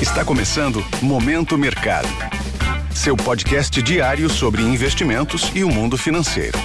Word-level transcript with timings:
Está 0.00 0.22
começando 0.22 0.84
Momento 1.00 1.56
Mercado. 1.56 2.06
Seu 2.94 3.16
podcast 3.16 3.80
diário 3.80 4.28
sobre 4.28 4.60
investimentos 4.60 5.50
e 5.54 5.64
o 5.64 5.70
mundo 5.70 5.96
financeiro. 5.96 6.58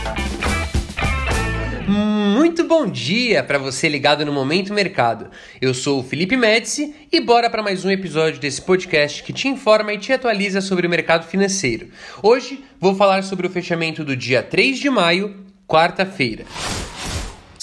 Muito 1.87 2.65
bom 2.65 2.85
dia 2.85 3.41
para 3.41 3.57
você 3.57 3.87
ligado 3.87 4.25
no 4.25 4.33
Momento 4.33 4.73
Mercado. 4.73 5.29
Eu 5.61 5.73
sou 5.73 6.01
o 6.01 6.03
Felipe 6.03 6.35
Médici 6.35 6.93
e 7.09 7.21
bora 7.21 7.49
para 7.49 7.63
mais 7.63 7.85
um 7.85 7.89
episódio 7.89 8.37
desse 8.37 8.61
podcast 8.61 9.23
que 9.23 9.31
te 9.31 9.47
informa 9.47 9.93
e 9.93 9.97
te 9.97 10.11
atualiza 10.11 10.59
sobre 10.59 10.85
o 10.85 10.89
mercado 10.89 11.25
financeiro. 11.25 11.87
Hoje 12.21 12.61
vou 12.81 12.93
falar 12.95 13.23
sobre 13.23 13.47
o 13.47 13.49
fechamento 13.49 14.03
do 14.03 14.13
dia 14.13 14.43
3 14.43 14.77
de 14.77 14.89
maio, 14.89 15.37
quarta-feira. 15.65 16.43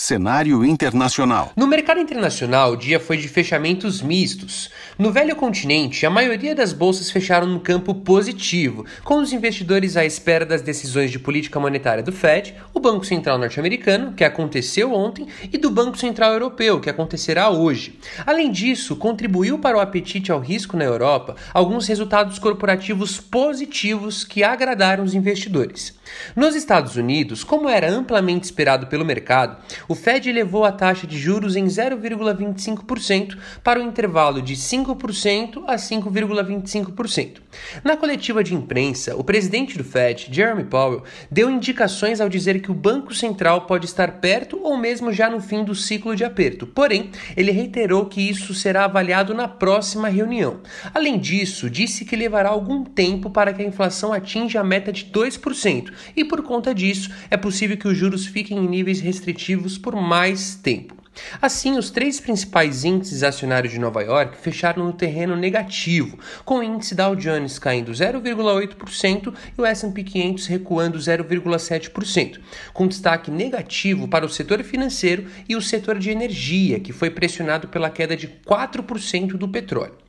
Cenário 0.00 0.64
internacional. 0.64 1.50
No 1.56 1.66
mercado 1.66 1.98
internacional, 1.98 2.70
o 2.70 2.76
dia 2.76 3.00
foi 3.00 3.16
de 3.16 3.26
fechamentos 3.26 4.00
mistos. 4.00 4.70
No 4.96 5.10
velho 5.10 5.34
continente, 5.34 6.06
a 6.06 6.10
maioria 6.10 6.54
das 6.54 6.73
bolsas 6.73 7.10
fecharam 7.10 7.48
no 7.48 7.59
campo 7.59 7.92
positivo, 7.92 8.87
com 9.02 9.16
os 9.16 9.32
investidores 9.32 9.96
à 9.96 10.04
espera 10.04 10.46
das 10.46 10.62
decisões 10.62 11.10
de 11.10 11.18
política 11.18 11.59
monetária 11.59 12.00
do 12.00 12.12
Fed, 12.12 12.54
o 12.73 12.78
Banco 12.78 13.04
Central 13.04 13.38
norte-americano, 13.38 14.12
que 14.12 14.23
aconteceu 14.23 14.95
ontem, 14.95 15.26
e 15.52 15.59
do 15.59 15.68
Banco 15.68 15.98
Central 15.98 16.32
europeu, 16.32 16.78
que 16.78 16.88
acontecerá 16.88 17.51
hoje. 17.51 17.98
Além 18.24 18.52
disso, 18.52 18.95
contribuiu 18.95 19.59
para 19.59 19.78
o 19.78 19.80
apetite 19.80 20.30
ao 20.30 20.38
risco 20.38 20.76
na 20.76 20.84
Europa 20.84 21.34
alguns 21.52 21.88
resultados 21.88 22.38
corporativos 22.38 23.18
positivos 23.18 24.23
que 24.23 24.45
agradaram 24.45 25.02
os 25.02 25.12
investidores. 25.12 25.98
Nos 26.34 26.54
Estados 26.54 26.96
Unidos, 26.96 27.45
como 27.45 27.68
era 27.68 27.90
amplamente 27.90 28.45
esperado 28.45 28.87
pelo 28.87 29.04
mercado, 29.04 29.59
o 29.88 29.95
Fed 29.95 30.28
elevou 30.28 30.66
a 30.66 30.70
taxa 30.70 31.06
de 31.06 31.19
juros 31.19 31.56
em 31.56 31.65
0,25% 31.65 33.38
para 33.65 33.80
o 33.80 33.83
intervalo 33.83 34.42
de 34.42 34.55
5% 34.55 35.65
a 35.66 35.77
5,25%. 35.77 37.38
Na 37.83 37.96
coletiva 37.96 38.45
de 38.45 38.54
imprensa, 38.54 39.16
o 39.16 39.24
presidente 39.24 39.79
do 39.79 39.82
Fed, 39.82 40.29
Jeremy 40.30 40.65
Powell, 40.65 41.02
deu 41.30 41.51
indicações 41.51 42.21
ao 42.21 42.29
dizer 42.29 42.60
que 42.60 42.71
o 42.71 42.74
Banco 42.74 43.15
Central 43.15 43.62
pode 43.62 43.87
estar 43.87 44.21
perto 44.21 44.60
ou 44.62 44.77
mesmo 44.77 45.10
já 45.10 45.30
no 45.30 45.40
fim 45.40 45.65
do 45.65 45.74
ciclo 45.74 46.15
de 46.15 46.23
aperto. 46.23 46.66
Porém, 46.66 47.10
ele 47.34 47.51
reiterou 47.51 48.05
que 48.05 48.21
isso 48.21 48.52
será 48.52 48.84
avaliado 48.84 49.32
na 49.32 49.49
próxima 49.49 50.09
reunião. 50.09 50.60
Além 50.93 51.18
disso, 51.18 51.71
disse 51.71 52.05
que 52.05 52.15
levará 52.15 52.51
algum 52.51 52.84
tempo 52.84 53.30
para 53.30 53.55
que 53.55 53.62
a 53.62 53.66
inflação 53.66 54.12
atinja 54.12 54.60
a 54.60 54.65
meta 54.65 54.93
de 54.93 55.07
2%, 55.07 55.93
e 56.15 56.24
por 56.24 56.43
conta 56.43 56.74
disso, 56.74 57.10
é 57.30 57.37
possível 57.37 57.77
que 57.77 57.88
os 57.88 57.96
juros 57.96 58.27
fiquem 58.27 58.59
em 58.59 58.68
níveis 58.68 59.01
restritivos 59.01 59.77
por 59.79 59.96
mais 59.96 60.54
tempo. 60.57 60.98
Assim, 61.40 61.76
os 61.76 61.90
três 61.90 62.21
principais 62.21 62.84
índices 62.84 63.23
acionários 63.23 63.73
de 63.73 63.79
Nova 63.79 64.03
York 64.03 64.37
fecharam 64.38 64.84
no 64.84 64.93
terreno 64.93 65.37
negativo, 65.37 66.19
com 66.44 66.59
o 66.59 66.62
índice 66.62 66.94
Dow 66.94 67.15
Jones 67.16 67.59
caindo 67.59 67.93
0,8% 67.93 69.34
e 69.56 69.60
o 69.60 69.65
S&P 69.65 70.04
500 70.04 70.47
recuando 70.47 70.99
0,7%, 70.99 72.41
com 72.72 72.87
destaque 72.87 73.31
negativo 73.31 74.09
para 74.09 74.26
o 74.26 74.28
setor 74.28 74.62
financeiro 74.62 75.26
e 75.49 75.56
o 75.56 75.62
setor 75.62 75.99
de 75.99 76.10
energia, 76.10 76.81
que 76.81 76.93
foi 76.93 77.10
pressionado 77.10 77.69
pela 77.69 77.91
queda 77.91 78.16
de 78.16 78.28
4% 78.28 79.32
do 79.37 79.49
petróleo. 79.49 80.07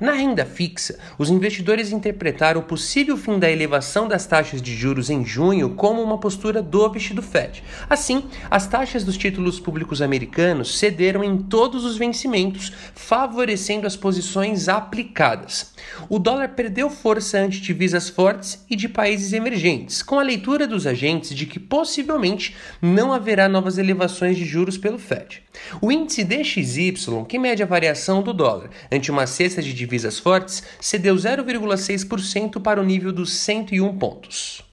Na 0.00 0.12
renda 0.12 0.44
fixa, 0.44 0.96
os 1.18 1.28
investidores 1.28 1.90
interpretaram 1.90 2.60
o 2.60 2.64
possível 2.64 3.16
fim 3.16 3.36
da 3.36 3.50
elevação 3.50 4.06
das 4.06 4.26
taxas 4.26 4.62
de 4.62 4.72
juros 4.72 5.10
em 5.10 5.26
junho 5.26 5.70
como 5.70 6.00
uma 6.00 6.18
postura 6.18 6.62
dovish 6.62 7.10
do 7.10 7.20
Fed. 7.20 7.64
Assim, 7.90 8.22
as 8.48 8.68
taxas 8.68 9.02
dos 9.02 9.16
títulos 9.16 9.58
públicos 9.58 10.00
americanos 10.00 10.78
cederam 10.78 11.24
em 11.24 11.38
todos 11.38 11.84
os 11.84 11.98
vencimentos, 11.98 12.72
favorecendo 12.94 13.88
as 13.88 13.96
posições 13.96 14.68
aplicadas. 14.68 15.74
O 16.08 16.20
dólar 16.20 16.50
perdeu 16.50 16.88
força 16.90 17.38
ante 17.38 17.60
divisas 17.60 18.08
fortes 18.08 18.64
e 18.70 18.76
de 18.76 18.88
países 18.88 19.32
emergentes, 19.32 20.00
com 20.00 20.20
a 20.20 20.22
leitura 20.22 20.64
dos 20.64 20.86
agentes 20.86 21.34
de 21.34 21.44
que 21.44 21.58
possivelmente 21.58 22.54
não 22.80 23.12
haverá 23.12 23.48
novas 23.48 23.78
elevações 23.78 24.36
de 24.36 24.44
juros 24.44 24.78
pelo 24.78 24.98
Fed. 24.98 25.42
O 25.80 25.90
índice 25.90 26.22
DXY, 26.22 27.24
que 27.28 27.38
mede 27.38 27.64
a 27.64 27.66
variação 27.66 28.22
do 28.22 28.32
dólar 28.32 28.70
ante 28.92 29.10
uma 29.10 29.26
cesta 29.26 29.60
de 29.60 29.72
divisas 29.88 30.18
fortes, 30.18 30.62
cedeu 30.80 31.16
0,6% 31.16 32.60
para 32.60 32.80
o 32.80 32.84
nível 32.84 33.12
dos 33.12 33.32
101 33.32 33.98
pontos. 33.98 34.67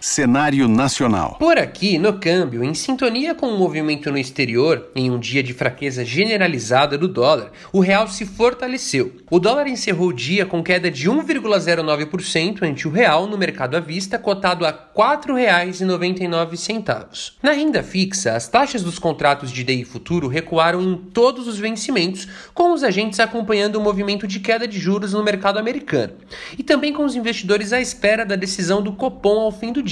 Cenário 0.00 0.66
nacional. 0.66 1.36
Por 1.38 1.58
aqui, 1.58 1.98
no 1.98 2.18
câmbio, 2.18 2.64
em 2.64 2.72
sintonia 2.72 3.34
com 3.34 3.48
o 3.48 3.58
movimento 3.58 4.10
no 4.10 4.16
exterior, 4.16 4.88
em 4.96 5.10
um 5.10 5.18
dia 5.18 5.42
de 5.42 5.52
fraqueza 5.52 6.06
generalizada 6.06 6.96
do 6.96 7.06
dólar, 7.06 7.52
o 7.70 7.80
real 7.80 8.08
se 8.08 8.24
fortaleceu. 8.24 9.12
O 9.30 9.38
dólar 9.38 9.66
encerrou 9.66 10.08
o 10.08 10.12
dia 10.12 10.46
com 10.46 10.62
queda 10.62 10.90
de 10.90 11.10
1,09% 11.10 12.62
ante 12.62 12.88
o 12.88 12.90
real 12.90 13.26
no 13.26 13.36
mercado 13.36 13.76
à 13.76 13.80
vista, 13.80 14.18
cotado 14.18 14.64
a 14.64 14.70
R$ 14.70 14.76
4,99. 14.96 17.32
Na 17.42 17.52
renda 17.52 17.82
fixa, 17.82 18.32
as 18.32 18.48
taxas 18.48 18.82
dos 18.82 18.98
contratos 18.98 19.52
de 19.52 19.62
DI 19.62 19.84
futuro 19.84 20.28
recuaram 20.28 20.80
em 20.80 20.96
todos 20.96 21.46
os 21.46 21.58
vencimentos, 21.58 22.26
com 22.54 22.72
os 22.72 22.82
agentes 22.82 23.20
acompanhando 23.20 23.76
o 23.76 23.82
movimento 23.82 24.26
de 24.26 24.40
queda 24.40 24.66
de 24.66 24.78
juros 24.78 25.12
no 25.12 25.22
mercado 25.22 25.58
americano, 25.58 26.14
e 26.58 26.62
também 26.62 26.90
com 26.90 27.04
os 27.04 27.14
investidores 27.14 27.74
à 27.74 27.82
espera 27.82 28.24
da 28.24 28.34
decisão 28.34 28.80
do 28.80 28.94
Copom 28.94 29.40
ao 29.40 29.52
fim 29.52 29.74
do 29.74 29.82
dia, 29.82 29.89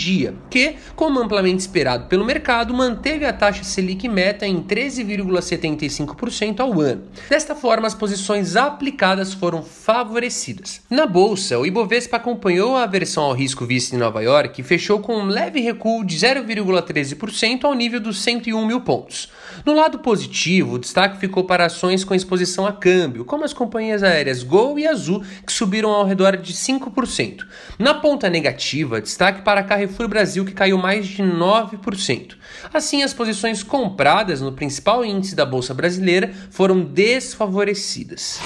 que, 0.51 0.77
como 0.95 1.21
amplamente 1.21 1.61
esperado 1.61 2.07
pelo 2.07 2.25
mercado, 2.25 2.73
manteve 2.75 3.25
a 3.25 3.33
taxa 3.33 3.65
Selic 3.65 4.09
meta 4.09 4.47
em 4.47 4.63
13,75% 4.63 6.61
ao 6.61 6.81
ano. 6.81 7.05
Desta 7.29 7.55
forma, 7.55 7.87
as 7.87 7.95
posições 7.95 8.57
aplicadas 8.57 9.33
foram 9.33 9.63
favorecidas. 9.63 10.81
Na 10.89 11.07
bolsa, 11.07 11.59
o 11.59 11.67
Ibovespa 11.67 12.17
acompanhou 12.17 12.77
a 12.77 12.85
aversão 12.85 13.25
ao 13.25 13.33
risco 13.33 13.67
vista 13.67 13.95
em 13.95 13.99
Nova 13.99 14.23
York 14.23 14.61
e 14.61 14.65
fechou 14.65 15.01
com 15.01 15.17
um 15.17 15.27
leve 15.27 15.61
recuo 15.61 16.05
de 16.05 16.17
0,13% 16.17 17.65
ao 17.65 17.75
nível 17.75 18.01
dos 18.01 18.23
101 18.23 18.67
mil 18.67 18.81
pontos. 18.81 19.31
No 19.65 19.75
lado 19.75 19.99
positivo, 19.99 20.75
o 20.75 20.79
destaque 20.79 21.19
ficou 21.19 21.45
para 21.45 21.67
ações 21.67 22.05
com 22.05 22.15
exposição 22.15 22.67
a 22.67 22.73
câmbio, 22.73 23.25
como 23.25 23.45
as 23.45 23.53
companhias 23.53 24.03
aéreas 24.03 24.43
Gol 24.43 24.79
e 24.79 24.87
Azul, 24.87 25.23
que 25.45 25.53
subiram 25.53 25.91
ao 25.91 26.05
redor 26.07 26.37
de 26.37 26.53
5%. 26.53 27.45
Na 27.79 27.95
ponta 27.95 28.31
negativa, 28.31 29.01
destaque 29.01 29.43
para 29.43 29.61
a 29.61 29.65
Carrefour 29.65 29.88
Brasil, 30.09 30.45
que 30.45 30.53
caiu 30.53 30.79
mais 30.79 31.07
de 31.07 31.23
9%. 31.23 32.37
Assim, 32.73 33.03
as 33.03 33.15
posições 33.15 33.63
compradas 33.63 34.41
no 34.41 34.53
principal 34.53 35.05
índice 35.05 35.35
da 35.35 35.47
Bolsa 35.47 35.73
Brasileira 35.73 36.33
foram 36.51 36.81
desfavorecidas 36.81 38.41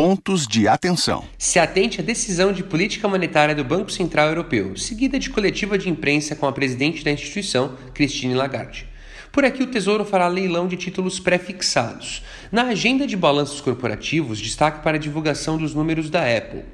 pontos 0.00 0.46
de 0.46 0.66
atenção. 0.66 1.26
Se 1.36 1.58
atente 1.58 2.00
à 2.00 2.02
decisão 2.02 2.54
de 2.54 2.64
política 2.64 3.06
monetária 3.06 3.54
do 3.54 3.62
Banco 3.62 3.92
Central 3.92 4.28
Europeu, 4.28 4.74
seguida 4.74 5.18
de 5.18 5.28
coletiva 5.28 5.76
de 5.76 5.90
imprensa 5.90 6.34
com 6.34 6.46
a 6.46 6.52
presidente 6.52 7.04
da 7.04 7.10
instituição, 7.10 7.76
Christine 7.92 8.32
Lagarde. 8.32 8.89
Por 9.32 9.44
aqui, 9.44 9.62
o 9.62 9.66
Tesouro 9.68 10.04
fará 10.04 10.26
leilão 10.26 10.66
de 10.66 10.76
títulos 10.76 11.20
pré-fixados. 11.20 12.24
Na 12.50 12.64
agenda 12.64 13.06
de 13.06 13.16
balanços 13.16 13.60
corporativos, 13.60 14.40
destaque 14.40 14.82
para 14.82 14.96
a 14.96 15.00
divulgação 15.00 15.56
dos 15.56 15.72
números 15.72 16.10
da 16.10 16.22
Apple. 16.22 16.64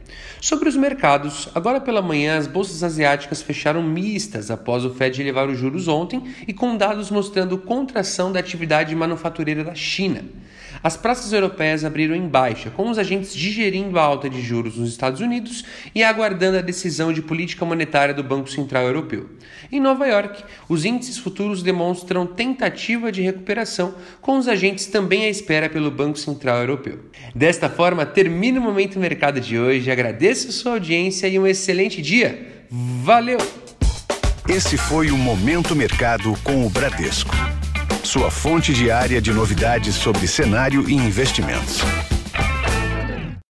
Sobre 0.41 0.67
os 0.67 0.75
mercados, 0.75 1.51
agora 1.55 1.83
pela 1.83 2.01
manhã 2.01 2.39
as 2.39 2.47
bolsas 2.47 2.83
asiáticas 2.83 3.43
fecharam 3.43 3.83
mistas 3.83 4.51
após 4.51 4.87
o 4.87 4.95
Fed 4.95 5.21
elevar 5.21 5.51
os 5.51 5.59
juros 5.59 5.87
ontem 5.87 6.23
e 6.49 6.55
com 6.55 6.79
dados 6.79 7.11
mostrando 7.11 7.59
contração 7.59 8.33
da 8.33 8.41
atividade 8.41 8.95
manufatureira 8.97 9.63
da 9.63 9.75
China. 9.75 10.25
As 10.83 10.97
praças 10.97 11.33
europeias 11.33 11.85
abriram 11.85 12.15
em 12.15 12.29
baixa, 12.29 12.71
com 12.71 12.91
os 12.91 12.99
agentes 12.99 13.35
digerindo 13.35 13.99
a 13.99 14.03
alta 14.03 14.29
de 14.29 14.41
juros 14.41 14.77
nos 14.77 14.91
Estados 14.91 15.21
Unidos 15.21 15.65
e 15.95 16.05
aguardando 16.05 16.59
a 16.59 16.63
decisão 16.63 17.13
de 17.13 17.23
política 17.23 17.65
monetária 17.65 18.15
do 18.15 18.23
Banco 18.23 18.51
Central 18.51 18.85
Europeu. 18.85 19.29
Em 19.73 19.81
Nova 19.81 20.07
York, 20.07 20.45
os 20.69 20.85
índices 20.85 21.19
futuros 21.19 21.63
demonstram 21.63 22.27
tentativa 22.47 23.11
de 23.11 23.23
recuperação, 23.23 23.95
com 24.21 24.39
os 24.39 24.47
agentes 24.47 24.87
também 24.87 25.25
à 25.25 25.29
espera 25.29 25.69
pelo 25.69 25.91
Banco 25.91 26.19
Central 26.19 26.59
Europeu. 26.59 26.99
Desta 27.35 27.69
forma, 27.69 28.07
termina 28.07 28.61
o 28.61 28.63
Momento 28.63 28.99
Mercado 28.99 29.41
de 29.41 29.59
hoje. 29.59 29.91
Agradeço 29.91 30.53
sua 30.53 30.73
audiência 30.73 31.27
e 31.27 31.39
um 31.39 31.47
excelente 31.47 32.01
dia. 32.01 32.65
Valeu! 32.71 33.39
Esse 34.49 34.77
foi 34.77 35.11
o 35.11 35.19
Momento 35.19 35.75
Mercado 35.75 36.33
com 36.45 36.65
o 36.65 36.71
Bradesco 36.71 37.35
sua 38.07 38.31
fonte 38.31 38.73
diária 38.73 39.21
de 39.21 39.33
novidades 39.33 39.97
sobre 39.97 40.29
cenário 40.29 40.89
e 40.89 40.95
investimentos. 40.95 41.81